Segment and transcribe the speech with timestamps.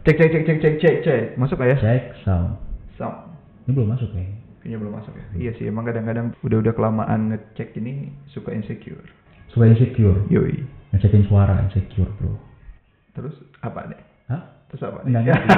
[0.00, 1.22] Cek cek cek cek cek cek cek.
[1.36, 1.78] Masuk nggak ya?
[1.78, 2.56] Cek sound.
[2.96, 3.16] Sound.
[3.68, 4.24] Ini belum masuk ya?
[4.60, 5.24] Kayaknya belum masuk ya.
[5.36, 9.04] Iya sih, emang kadang-kadang udah-udah kelamaan ngecek ini suka insecure.
[9.48, 10.20] Suka insecure.
[10.28, 10.64] Yoi.
[10.92, 12.36] Ngecekin suara insecure, bro.
[13.12, 14.00] Terus apa nih?
[14.28, 14.42] Hah?
[14.68, 15.08] Terus apa nih?
[15.10, 15.48] Enggak ngerti.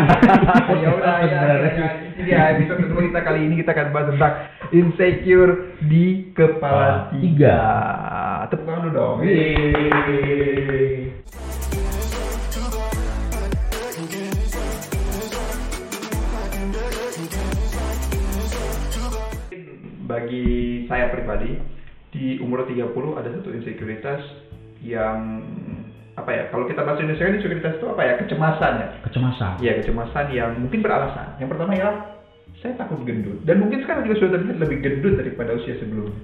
[0.82, 1.86] ya udah ya, ya.
[2.14, 4.34] Ini dia episode kedua kita kali ini kita akan bahas tentang
[4.70, 5.52] insecure
[5.84, 7.58] di kepala Kepala tiga.
[8.48, 9.16] Tepuk tangan dulu dong.
[9.22, 10.31] Yeay.
[21.32, 21.56] Pribadi
[22.12, 24.20] di umur 30 ada satu insekuritas
[24.84, 25.40] yang
[26.12, 29.52] apa ya kalau kita bahas Indonesia kan insekuritas itu apa ya kecemasan ya Kecemasan.
[29.64, 31.40] Iya kecemasan yang mungkin beralasan.
[31.40, 31.96] Yang pertama ialah
[32.60, 36.20] saya takut gendut dan mungkin sekarang juga sudah terlihat lebih gendut daripada usia sebelumnya.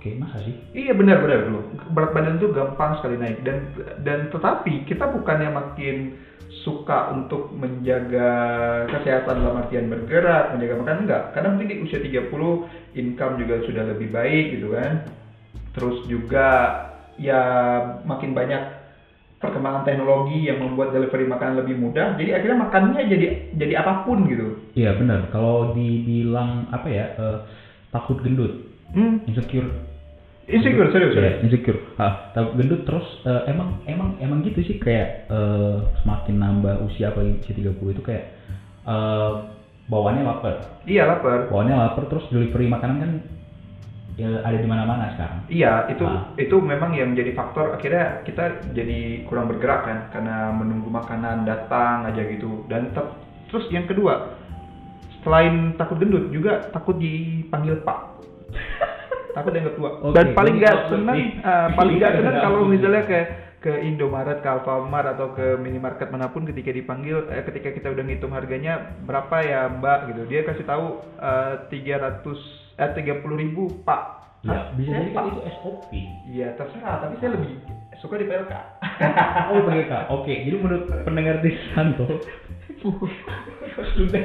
[0.00, 0.56] Oke, masa sih?
[0.72, 3.68] Iya benar benar dulu berat badan itu gampang sekali naik dan
[4.00, 6.08] dan tetapi kita bukannya makin
[6.64, 8.32] suka untuk menjaga
[8.88, 11.22] kesehatan dalam artian bergerak, menjaga makan enggak.
[11.36, 12.64] Karena mungkin di usia 30
[12.96, 15.04] income juga sudah lebih baik gitu kan.
[15.76, 16.80] Terus juga
[17.20, 17.40] ya
[18.00, 18.80] makin banyak
[19.36, 22.16] perkembangan teknologi yang membuat delivery makanan lebih mudah.
[22.16, 24.56] Jadi akhirnya makannya jadi jadi apa pun gitu.
[24.72, 25.28] Iya benar.
[25.28, 27.04] Kalau dibilang apa ya?
[27.12, 27.36] eh,
[27.92, 28.56] takut gendut,
[28.90, 29.89] Hmm, insecure.
[30.50, 31.38] Insecure serius serius.
[31.46, 31.78] insecure.
[31.96, 37.10] Ah, takut gendut terus eh, emang emang emang gitu sih kayak eh, semakin nambah usia
[37.10, 38.24] apalagi usia 30 itu kayak
[38.86, 39.32] eh
[39.90, 40.56] bawaannya lapar.
[40.86, 41.50] Iya lapar.
[41.50, 43.10] Bawaannya lapar terus delivery makanan kan
[44.14, 45.42] ya, ada di mana-mana sekarang.
[45.50, 46.30] Iya itu Ah.
[46.38, 52.06] itu memang yang menjadi faktor akhirnya kita jadi kurang bergerak kan karena menunggu makanan datang
[52.06, 53.14] aja gitu dan tep-
[53.50, 54.30] terus yang kedua
[55.20, 57.98] selain takut gendut juga takut dipanggil pak
[59.30, 61.28] takut dianggap tua Oke, dan paling nggak senang nih.
[61.38, 63.20] eh, paling nggak senang Iya, kalau misalnya ke
[63.60, 68.02] ke Indomaret, ke Alfamart atau ke minimarket mana pun ketika dipanggil eh, ketika kita udah
[68.02, 71.04] ngitung harganya berapa ya Mbak gitu dia kasih tahu
[71.68, 72.40] tiga ratus
[72.74, 74.72] eh tiga puluh ribu Pak Ya, Hah?
[74.72, 75.20] bisa Saya jadi Pak?
[75.20, 75.90] kan itu SOP.
[76.24, 77.60] Iya terserah, tapi saya lebih
[78.00, 78.52] suka di PLK.
[79.52, 80.02] Oh, Kak.
[80.08, 82.08] Oke, jadi menurut pendengar di Santo
[83.92, 84.24] sudah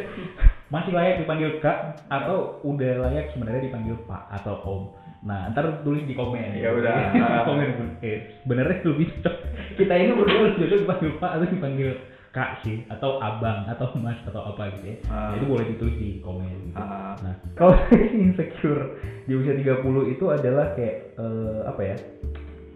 [0.76, 4.84] masih layak dipanggil Kak atau udah layak sebenarnya dipanggil Pak atau Om.
[5.24, 6.60] Nah, ntar tulis di komen.
[6.60, 7.16] Ya udah.
[7.48, 7.88] komen pun.
[8.04, 9.36] Eh, sebenarnya lebih cocok.
[9.80, 11.90] Kita ini berdua lebih cocok dipanggil Pak atau dipanggil
[12.36, 14.98] Kak sih atau Abang atau Mas atau apa gitu ya.
[15.08, 15.32] Ah.
[15.32, 16.84] Nah, itu boleh ditulis di komen gitu.
[16.84, 17.16] Ah.
[17.24, 17.80] Nah, kalau
[18.28, 19.80] insecure di usia 30
[20.12, 21.96] itu adalah kayak eh, apa ya?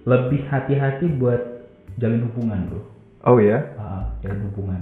[0.07, 1.43] Lebih hati-hati buat
[1.99, 2.81] jalin hubungan, Bro.
[3.27, 3.59] Oh ya?
[3.75, 4.79] Ah, jalin hubungan.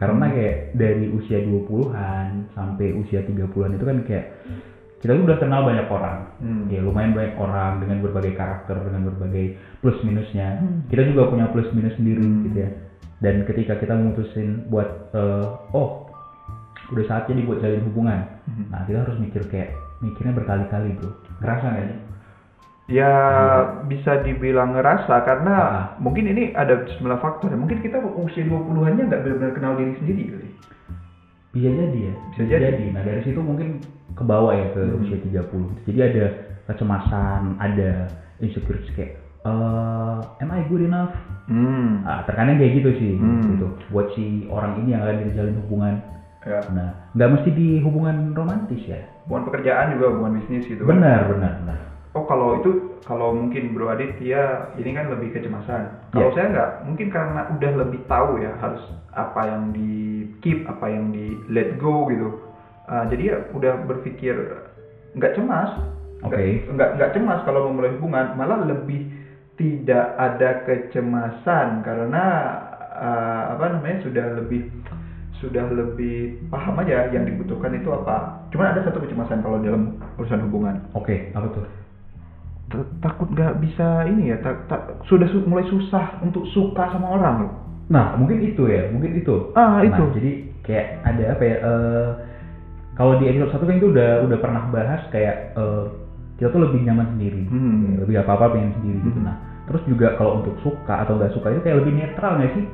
[0.00, 4.26] Karena kayak dari usia 20-an sampai usia 30-an itu kan kayak
[5.00, 6.18] kita tuh udah kenal banyak orang.
[6.40, 6.64] Hmm.
[6.72, 10.60] Ya lumayan banyak orang dengan berbagai karakter, dengan berbagai plus minusnya.
[10.88, 12.48] Kita juga punya plus minus sendiri Hmm.
[12.48, 12.70] gitu ya.
[13.20, 15.46] Dan ketika kita memutusin buat eh,
[15.76, 16.08] oh
[16.90, 18.20] udah saatnya nih buat jalin hubungan.
[18.48, 18.66] Hmm.
[18.72, 21.12] Nah, kita harus mikir kayak mikirnya berkali-kali, Bro.
[21.44, 21.98] Ngerasa nggak sih?
[22.90, 23.14] Ya
[23.86, 25.82] bisa dibilang ngerasa karena Ah.
[25.96, 27.54] mungkin ini ada sejumlah faktor.
[27.54, 30.48] Mungkin kita usia 20-annya nggak benar-benar kenal diri sendiri kali.
[31.54, 32.14] Bisa jadi ya.
[32.34, 32.84] Bisa jadi.
[32.90, 33.78] Nah, dari situ mungkin
[34.14, 35.02] ke bawah ya ke Hmm.
[35.06, 35.70] usia 30.
[35.86, 36.24] Jadi ada
[36.66, 38.10] kecemasan, ada
[38.42, 41.14] insecure kayak eh am I good enough?
[41.46, 42.02] Hmm.
[42.04, 43.54] Ah, terkadang kayak gitu sih Hmm.
[43.54, 43.66] gitu.
[43.88, 45.94] Buat si orang ini yang akan dijalin hubungan.
[46.42, 46.58] Ya.
[46.72, 49.00] Nah, nggak mesti di hubungan romantis ya.
[49.28, 50.96] Hubungan pekerjaan juga hubungan bisnis gitu kan.
[50.98, 51.78] Benar, benar, benar.
[52.10, 52.74] Oh kalau itu
[53.06, 56.10] kalau mungkin Bro Adit dia ini kan lebih kecemasan.
[56.10, 56.34] Kalau Iya.
[56.34, 58.82] saya nggak, mungkin karena udah lebih tahu ya harus
[59.14, 62.34] apa yang di keep, apa yang di let go gitu.
[62.90, 64.34] Ah, jadi ya udah berpikir
[65.14, 65.70] nggak cemas.
[66.26, 66.34] Oke.
[66.34, 69.06] Nggak- Nggak nggak cemas kalau memulai hubungan, malah lebih
[69.54, 72.24] tidak ada kecemasan karena
[72.90, 74.66] ah, apa namanya sudah lebih
[75.40, 78.34] sudah lebih paham aja yang dibutuhkan itu apa.
[78.50, 81.64] Cuman ada satu kecemasan kalau dalam urusan hubungan Oke, apa tuh?
[82.98, 87.36] Takut nggak bisa ini ya tak, tak- sudah su- mulai susah untuk suka sama orang
[87.46, 87.52] loh
[87.90, 89.50] Nah, mungkin itu ya, mungkin itu.
[89.58, 90.04] Ah, Nah, itu.
[90.14, 90.30] jadi
[90.62, 91.56] kayak ada apa ya?
[91.58, 92.08] eh,
[92.94, 95.84] kalau di episode satu kan itu udah udah pernah bahas kayak eh,
[96.38, 97.98] kita tuh lebih nyaman sendiri, Hmm.
[98.06, 99.18] Lebih apa apa pengen sendiri gitu.
[99.18, 99.26] Hmm.
[99.26, 102.64] Nah, terus juga kalau untuk suka atau nggak suka itu kayak lebih netral nggak sih?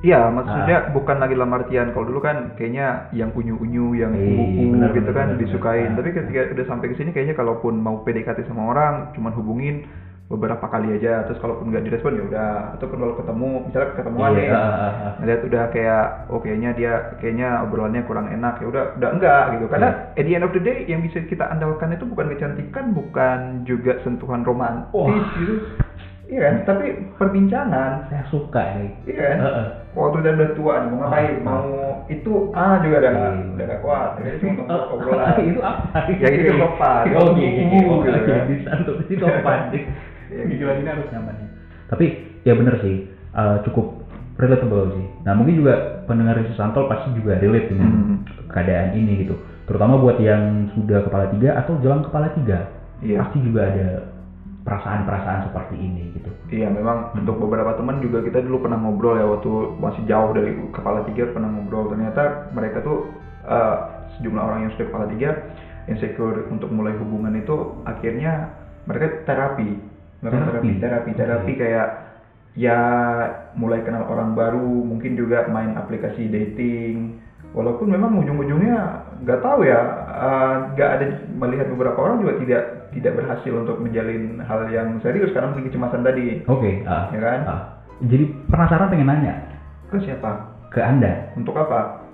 [0.00, 4.94] Iya maksudnya bukan lagi dalam artian kalau dulu kan kayaknya yang unyu-unyu yang kubu benar,
[4.94, 5.98] gitu benar, kan benar, disukain benar.
[5.98, 9.90] tapi ketika udah sampai ke sini kayaknya kalaupun mau PDKT sama orang cuman hubungin
[10.28, 14.52] beberapa kali aja terus kalaupun nggak direspon ya udah ataupun kalau ketemu misalnya ketemuan Iya,
[14.52, 15.12] ah, ah, ah.
[15.24, 19.64] ngeliat udah kayak oh kayaknya dia kayaknya obrolannya kurang enak ya udah udah enggak gitu
[19.72, 20.20] karena Iya.
[20.20, 23.96] at the end of the day yang bisa kita andalkan itu bukan kecantikan bukan juga
[24.04, 25.08] sentuhan romantis Wah.
[25.40, 25.54] gitu
[26.28, 26.84] iya kan tapi
[27.16, 28.92] perbincangan Saya suka nih.
[29.08, 29.66] iya kan Heeh.
[29.98, 31.42] Waktu udah udah tua nih, mau ngapain Ah.
[31.42, 31.66] mau
[32.06, 33.44] itu ah juga udah nggak Iya.
[33.52, 35.98] udah nggak kuat jadi cuma untuk Oh, obrolan itu apa?
[36.08, 37.02] Ya, itu sopan.
[37.12, 37.80] Oh, iya, iya, iya.
[37.84, 38.44] Oh, Gitu iya, kan.
[38.46, 39.58] bisa untuk itu sopan.
[39.70, 40.64] Iya, Gigi gitu.
[40.64, 41.46] lagi harus nyamannya.
[41.88, 42.04] Tapi
[42.42, 43.86] ya bener sih, eh, cukup
[44.36, 45.06] relatable sih.
[45.22, 45.74] Nah mungkin juga
[46.04, 48.16] pendengar Santol pasti juga relate dengan Hmm.
[48.48, 49.34] keadaan ini gitu.
[49.64, 53.20] Terutama buat yang sudah kepala tiga atau jelang kepala tiga, Iya.
[53.20, 53.88] pasti juga ada
[54.68, 56.28] perasaan-perasaan seperti ini gitu.
[56.52, 60.52] Iya memang untuk beberapa teman juga kita dulu pernah ngobrol ya waktu masih jauh dari
[60.76, 63.08] kepala tiga pernah ngobrol ternyata mereka tuh
[63.48, 63.76] eh,
[64.20, 65.30] sejumlah orang yang sudah kepala tiga
[65.88, 68.52] insecure untuk mulai hubungan itu akhirnya
[68.84, 69.80] mereka terapi
[70.20, 70.70] melakukan Terapi?
[70.84, 71.88] terapi terapi kayak
[72.58, 72.78] ya
[73.56, 77.16] mulai kenal orang baru mungkin juga main aplikasi dating
[77.56, 81.04] walaupun memang ujung-ujungnya nggak tahu ya eh, nggak ada
[81.38, 82.62] melihat beberapa orang juga tidak
[82.92, 86.42] tidak berhasil untuk menjalin hal yang serius karena mungkin kecemasan tadi.
[86.48, 87.40] Oke, ah, ya kan?
[87.44, 87.60] ah.
[88.04, 89.34] jadi penasaran pengen nanya.
[89.88, 90.56] Ke siapa?
[90.68, 92.04] Ke anda, untuk apa?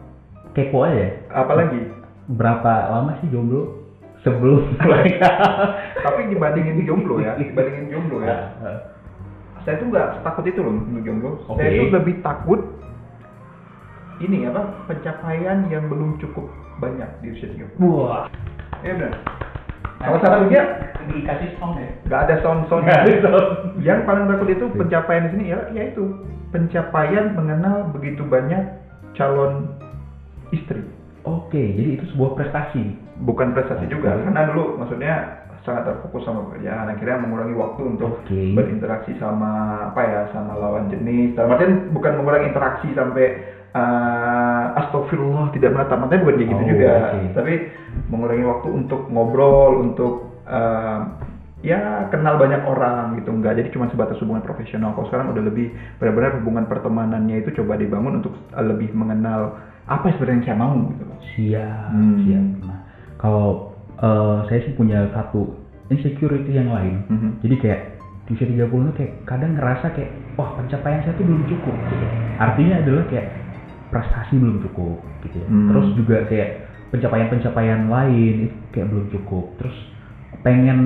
[0.54, 1.10] Kepo aja.
[1.34, 1.90] apalagi?
[2.30, 3.84] Berapa lama sih jomblo?
[4.25, 4.80] Sebelum
[6.04, 8.56] tapi dibandingin jomblo ya dibandingin jomblo ya.
[8.64, 8.78] Ah, ah.
[9.69, 11.30] saya tuh nggak takut itu loh untuk jomblo.
[11.44, 11.60] Oke.
[11.60, 12.60] saya tuh lebih takut
[14.20, 16.46] ini apa pencapaian yang belum cukup
[16.78, 18.26] banyak di usia 30 Wah.
[18.82, 19.14] ya benar
[19.99, 20.62] kalau salah dia
[21.05, 21.88] dikasih sound ya.
[22.05, 23.46] nggak ada sound sound Nggak ada sound.
[23.81, 26.02] yang paling takut itu pencapaian di sini ya yaitu
[26.50, 28.62] pencapaian mengenal begitu banyak
[29.14, 29.70] calon
[30.50, 30.82] istri
[31.25, 32.84] Oke, jadi itu sebuah prestasi.
[33.25, 34.28] bukan prestasi juga Oke.
[34.28, 35.14] karena dulu maksudnya
[35.64, 38.52] sangat terfokus sama pekerjaan akhirnya mengurangi waktu untuk Oke.
[38.52, 39.52] berinteraksi sama
[39.88, 43.40] apa ya sama lawan jenis dalam artian bukan mengurangi interaksi sampai
[43.75, 47.19] uh, astagfirullah tidak menatap matanya bukan kayak gitu Oh, juga oke.
[47.35, 47.53] tapi
[48.09, 50.12] mengurangi waktu untuk ngobrol untuk
[50.44, 50.99] uh,
[51.61, 55.69] ya kenal banyak orang gitu enggak jadi cuma sebatas hubungan profesional kalau sekarang udah lebih
[55.97, 60.73] benar-benar hubungan pertemanannya itu coba dibangun untuk uh, lebih mengenal apa sebenarnya yang saya mau
[60.88, 61.05] gitu
[61.35, 62.17] Siap, Hmm.
[62.23, 62.44] siap.
[62.62, 62.79] Nah,
[63.17, 63.49] kalau
[63.94, 65.56] eh, saya sih punya satu
[65.87, 67.05] insecurity yang lain.
[67.06, 67.31] Mhm.
[67.41, 67.81] Jadi kayak
[68.25, 72.06] di usia 30 itu kayak kadang ngerasa kayak wah pencapaian saya tuh belum cukup gitu.
[72.37, 73.26] Artinya adalah kayak
[73.94, 75.38] prestasi belum cukup gitu.
[75.38, 75.46] ya.
[75.46, 75.69] Hmm.
[75.70, 76.50] Terus juga kayak
[76.91, 79.55] pencapaian-pencapaian lain itu kayak belum cukup.
[79.62, 79.76] Terus
[80.43, 80.79] pengen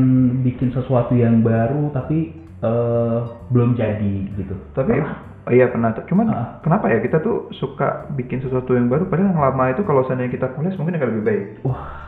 [0.45, 3.19] bikin sesuatu yang baru tapi eh,
[3.49, 4.53] belum jadi gitu.
[4.77, 5.49] Tapi Pernah?
[5.49, 5.97] oh iya pernah.
[6.05, 6.49] Cuman Ah.
[6.61, 10.37] kenapa ya kita tuh suka bikin sesuatu yang baru padahal yang lama itu kalau seandainya
[10.37, 11.47] kita poles mungkin akan lebih baik.
[11.65, 12.05] wah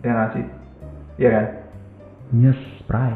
[0.00, 0.44] Ya nggak sih?
[1.16, 1.46] Iya kan?
[2.34, 3.14] nyes spray.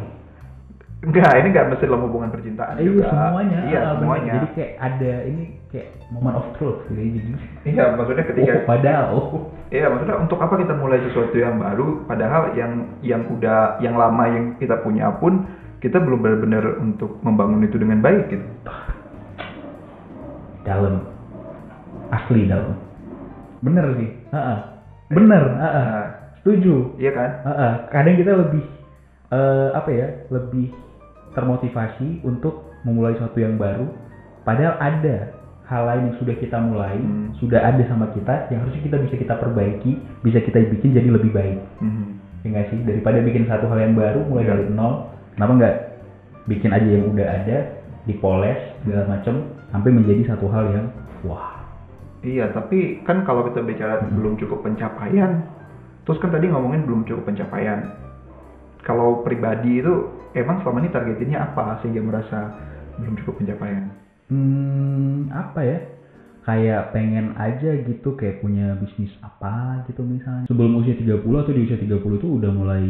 [0.98, 3.06] Enggak, ini nggak mesti dalam hubungan percintaan Iya juga.
[3.06, 3.58] semuanya.
[3.70, 3.98] Iya, bener.
[4.02, 4.32] semuanya.
[4.34, 6.98] Jadi kayak ada ini kayak moment of truth gitu.
[7.62, 9.26] Jadi Iya, maksudnya ketika oh padahal oh.
[9.70, 12.72] Iya, maksudnya untuk apa kita mulai sesuatu yang baru padahal yang
[13.06, 15.46] yang udah yang lama yang kita punya pun
[15.78, 18.46] kita belum benar-benar untuk membangun itu dengan baik gitu.
[20.66, 21.00] dalam
[22.10, 22.74] asli dalam
[23.62, 24.58] bener sih Heeh.
[25.08, 25.84] bener heeh.
[25.88, 26.06] Nah,
[26.42, 27.30] setuju iya kan?
[27.46, 27.72] Heeh.
[27.88, 28.64] kadang kita lebih
[29.30, 30.68] eh, apa ya lebih
[31.38, 33.86] termotivasi untuk memulai sesuatu yang baru
[34.42, 35.38] padahal ada
[35.68, 37.30] hal lain yang sudah kita mulai Hmm.
[37.38, 41.30] sudah ada sama kita yang harusnya kita bisa kita perbaiki bisa kita bikin jadi lebih
[41.30, 42.06] baik Mhm.
[42.42, 44.50] ya nggak sih daripada bikin satu hal yang baru mulai Iya.
[44.50, 44.94] dari nol
[45.36, 45.76] kenapa nggak
[46.48, 47.58] bikin aja yang udah ada
[48.02, 49.34] dipoles segala macem
[49.68, 50.86] sampai menjadi satu hal yang
[51.22, 51.54] wah
[52.18, 54.18] Iya, tapi kan kalau kita bicara Hmm.
[54.18, 55.46] belum cukup pencapaian,
[56.02, 57.94] terus kan tadi ngomongin belum cukup pencapaian.
[58.82, 62.38] Kalau pribadi itu emang selama ini targetinnya apa sehingga merasa
[62.98, 63.84] belum cukup pencapaian?
[64.28, 65.78] hmm, apa ya
[66.44, 71.60] kayak pengen aja gitu kayak punya bisnis apa gitu misalnya sebelum usia 30 atau di
[71.64, 72.86] usia 30 itu udah mulai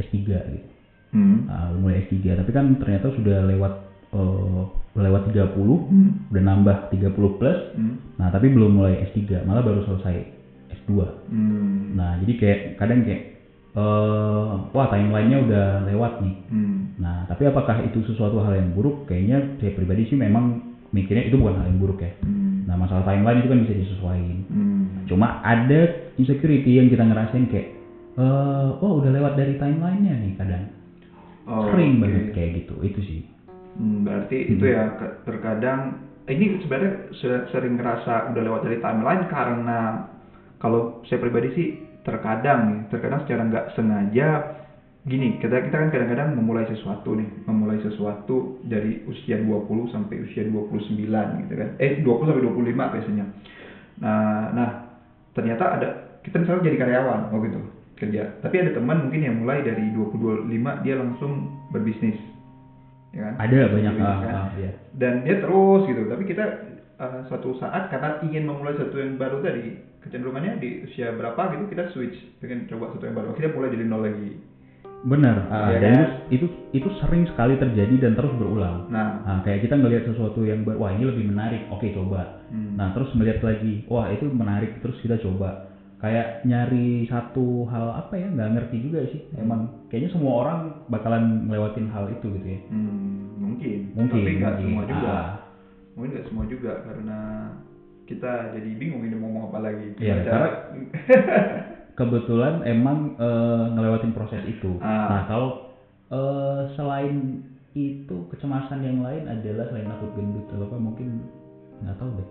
[0.00, 0.68] S3 gitu
[1.14, 1.46] Hmm.
[1.46, 3.72] Udah mulai S3 tapi kan ternyata sudah lewat
[4.10, 6.26] udah lewat 30 Hmm.
[6.30, 8.02] udah nambah 30 plus Hmm.
[8.18, 10.16] nah tapi belum mulai S3 malah baru selesai
[10.82, 10.90] S2
[11.30, 11.94] Hmm.
[11.94, 13.33] Nah, jadi kayak kadang kayak
[13.74, 16.34] eh wah timelinenya udah lewat nih.
[16.46, 16.94] Hmm.
[16.94, 19.02] Nah, tapi apakah itu sesuatu hal yang buruk?
[19.10, 20.62] Kayaknya saya pribadi sih memang
[20.94, 22.14] mikirnya itu bukan hal yang buruk ya.
[22.22, 22.62] Hmm.
[22.70, 24.38] Nah, masalah timeline itu kan bisa disesuaikan.
[24.46, 25.04] Hmm.
[25.10, 27.66] Cuma ada insecurity yang kita ngerasain kayak
[28.14, 30.64] eh oh udah lewat dari timelinenya nih kadang.
[31.50, 32.02] Oh, Sering oke.
[32.06, 32.74] banget kayak gitu.
[32.78, 33.20] Itu sih.
[33.74, 34.94] Hmm, berarti itu ya
[35.26, 35.98] terkadang
[36.30, 39.98] ini sebenarnya se- sering ngerasa udah lewat dari timeline karena
[40.62, 41.68] kalau saya pribadi sih
[42.04, 44.28] terkadang nih, terkadang secara nggak sengaja
[45.04, 50.44] gini, kita kita kan kadang-kadang memulai sesuatu nih, memulai sesuatu dari usia 20 sampai usia
[50.44, 51.68] 29 gitu kan.
[51.80, 53.24] Eh 20 sampai 25 biasanya.
[54.00, 54.70] Nah, nah
[55.34, 55.88] ternyata ada
[56.24, 57.60] kita misalnya jadi karyawan oh gitu
[57.94, 62.16] kerja tapi ada teman mungkin yang mulai dari 20 25 dia langsung berbisnis
[63.14, 63.34] ya kan?
[63.38, 64.34] Ada banyak Gitu ah, kan?
[64.34, 64.70] ah, iya.
[64.90, 66.02] Dan dia terus gitu.
[66.10, 66.44] Tapi kita
[66.98, 71.64] uh, suatu saat karena ingin memulai sesuatu yang baru tadi, kecenderungannya di usia berapa gitu
[71.70, 73.28] kita switch, pengen coba sesuatu yang baru.
[73.34, 74.30] Kita mulai dari nol lagi.
[75.04, 75.36] Benar.
[75.52, 76.08] ah, Iya dan kan?
[76.32, 78.88] itu, itu sering sekali terjadi dan terus berulang.
[78.88, 82.40] Nah, Nah, kayak kita ngelihat sesuatu yang wah ini lebih menarik, oke coba.
[82.48, 85.68] hmm, Nah, terus melihat lagi, wah itu menarik, terus kita coba.
[86.00, 89.20] Kayak nyari satu hal apa ya, nggak ngerti juga sih.
[89.36, 90.58] Emang kayaknya semua orang
[90.88, 92.60] bakalan ngelewatin hal itu gitu ya.
[92.72, 93.78] hmm, mungkin.
[93.92, 94.20] Mungkin.
[94.24, 95.08] Tapi nggak semua juga.
[95.12, 95.28] Ah,
[95.94, 97.18] Mungkin nggak semua juga karena
[98.04, 99.86] kita jadi bingung ini mau ngomong apa lagi.
[99.96, 100.54] Iya, Baca- karena-
[101.98, 104.76] kebetulan emang eh, ngelewatin proses itu.
[104.82, 105.06] Ah.
[105.08, 105.48] Nah, kalau
[106.10, 107.42] eh, selain
[107.74, 111.22] itu kecemasan yang lain adalah selain takut gendut atau apa mungkin
[111.82, 112.28] nggak tahu deh.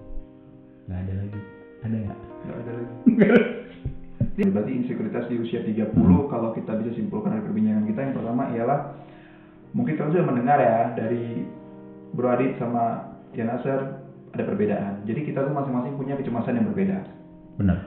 [0.88, 1.39] Nggak ada lagi.
[1.84, 2.20] Ada nggak?
[2.43, 2.93] nggak ada lagi.
[4.34, 5.93] Berarti insekuritas di usia 30
[6.25, 8.79] kalau kita bisa simpulkan dari perbincangan kita yang pertama ialah
[9.77, 11.46] mungkin kalian sudah mendengar ya dari
[12.17, 13.80] Bro Adit sama Yan Nasser
[14.34, 15.06] ada perbedaan.
[15.06, 16.98] Jadi kita tuh masing-masing punya kecemasan yang berbeda,
[17.62, 17.78] Benar.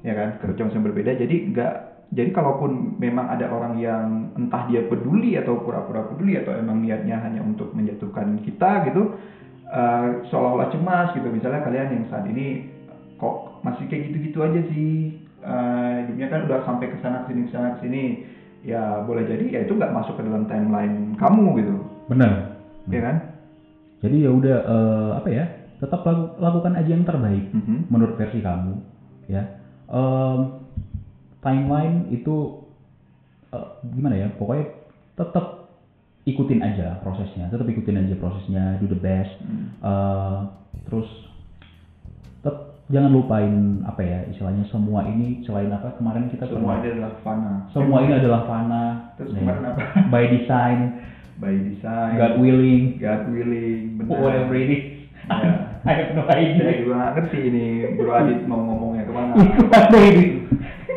[0.00, 0.28] ya kan?
[0.40, 1.12] Kecemasan yang berbeda.
[1.16, 1.72] Jadi nggak
[2.12, 7.16] jadi kalaupun memang ada orang yang entah dia peduli atau pura-pura peduli atau emang niatnya
[7.24, 9.16] hanya untuk menjatuhkan kita gitu,
[9.72, 11.28] eh, seolah-olah cemas gitu.
[11.32, 12.68] Misalnya kalian yang saat ini
[13.16, 17.80] kok masih kayak gitu-gitu aja sih, eh, hidupnya kan udah sampai ke sana sini sana
[17.80, 18.28] sini,
[18.60, 21.76] ya boleh jadi ya itu nggak masuk ke dalam timeline kamu gitu,
[22.12, 22.60] Benar.
[22.92, 23.16] ya kan?
[24.02, 25.44] Jadi ya udah eh, apa ya?
[25.78, 27.86] Tetap laku- lakukan aja yang terbaik Mhm.
[27.88, 28.74] menurut versi kamu,
[29.26, 29.42] ya.
[29.88, 30.40] Em,
[31.38, 32.66] timeline itu
[33.48, 34.28] eh, gimana ya?
[34.32, 34.64] Pokoknya
[35.14, 35.68] tetap
[36.22, 39.34] ikutin aja prosesnya, tetap ikutin aja prosesnya, do the best.
[39.38, 39.74] Hmm.
[39.76, 40.38] Eh,
[40.82, 41.08] terus
[42.36, 42.56] tetap
[42.88, 47.12] jangan lupain apa ya istilahnya semua ini selain apa kemarin kita Semua pernah ini adalah
[47.20, 47.52] fana.
[47.70, 48.82] semua ini adalah fana
[49.14, 49.80] Terus kemarin apa?
[50.10, 50.78] by design
[51.42, 52.22] By design.
[52.22, 53.98] God willing God willing.
[53.98, 54.22] Benar.
[54.22, 55.50] whatever it is Ya.
[55.86, 57.66] I have no Saya idea juga nggak ngerti ini
[57.98, 59.32] Bro Adit mau ngomongnya ke mana.
[59.58, 60.24] Gimana ini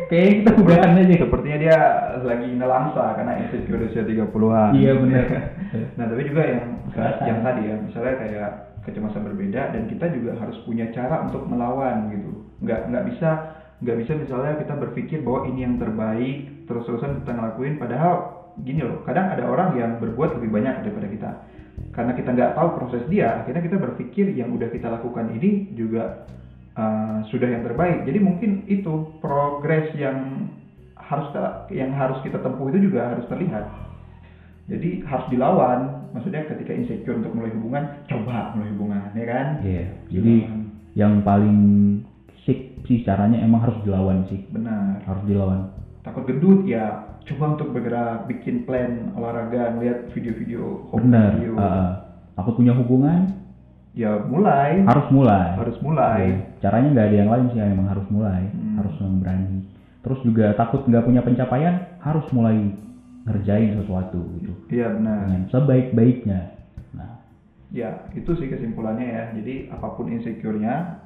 [0.06, 1.78] kayaknya kita udahan aja Sepertinya dia
[2.22, 4.70] lagi nelangsa karena insecure usia 30-an.
[4.78, 5.26] Iya, benar.
[5.98, 6.64] nah, tapi juga yang
[7.26, 8.50] yang tadi ya, misalnya kayak
[8.86, 12.46] kecemasan berbeda dan kita juga harus punya cara untuk melawan gitu.
[12.62, 13.30] Nggak nggak bisa
[13.82, 19.04] nggak bisa misalnya kita berpikir bahwa ini yang terbaik terus-terusan kita ngelakuin padahal gini loh,
[19.04, 21.30] kadang ada orang yang berbuat lebih banyak daripada kita.
[21.92, 26.24] Karena kita nggak tahu proses dia, akhirnya kita berpikir yang udah kita lakukan ini juga
[26.76, 28.08] uh, sudah yang terbaik.
[28.08, 30.48] Jadi mungkin itu progres yang
[30.96, 33.64] harus kita, yang harus kita tempuh itu juga harus terlihat.
[34.66, 36.10] Jadi harus dilawan.
[36.16, 39.46] Maksudnya ketika insecure untuk mulai hubungan, coba mulai hubungan, ya kan?
[39.60, 40.62] Iya, jadi Dilawan.
[40.96, 41.60] yang paling
[42.48, 45.02] sik sih caranya emang harus dilawan sih benar.
[45.02, 45.74] harus dilawan
[46.06, 51.58] Takut gendut ya, coba untuk bergerak, bikin plan olahraga, ngeliat video-video, home benar video.
[51.58, 51.90] uh,
[52.34, 53.34] aku punya hubungan
[53.96, 56.20] Ya mulai, harus mulai harus mulai.
[56.28, 56.36] Iya.
[56.60, 58.76] caranya nggak ada yang lain sih emang harus mulai Hmm.
[58.76, 59.56] harus yang berani
[60.04, 62.76] terus juga takut nggak punya pencapaian harus mulai
[63.24, 65.18] ngerjain sesuatu gitu Iya benar.
[65.24, 66.40] dengan sebaik-baiknya
[66.92, 67.24] nah
[67.66, 69.22] Ya, itu sih kesimpulannya ya.
[69.34, 71.02] Jadi apa pun insecure-nya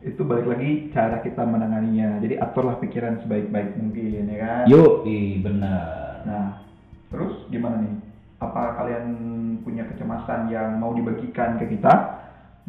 [0.00, 2.20] itu balik lagi cara kita menanganinya.
[2.24, 4.64] Jadi aturlah pikiran sebaik-baik mungkin ya kan.
[4.68, 6.64] yuk ih benar Nah,
[7.08, 7.94] terus gimana nih?
[8.40, 9.06] Apa kalian
[9.60, 12.19] punya kecemasan yang mau dibagikan ke kita?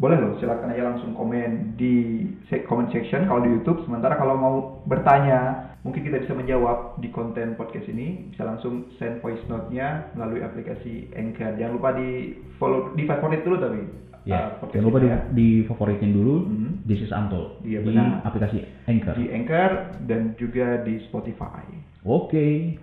[0.02, 2.26] Boleh loh, silakan aja langsung komen di
[2.66, 3.86] comment section kalau di YouTube.
[3.86, 4.56] Sementara kalau mau
[4.90, 8.34] bertanya, mungkin kita bisa menjawab di konten podcast ini.
[8.34, 11.54] Bisa langsung send voice note-nya melalui aplikasi Anchor.
[11.54, 13.82] Jangan lupa di follow, di favorit dulu tapi.
[14.22, 15.18] ya uh, jangan lupa di, ya.
[15.34, 16.86] di favoritin dulu Mhm.
[16.86, 18.22] This is Untold Iya, di benar.
[18.22, 19.72] aplikasi Anchor Di Anchor
[20.06, 21.66] dan juga di Spotify.
[22.06, 22.78] oke